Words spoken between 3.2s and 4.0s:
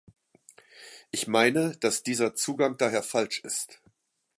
ist.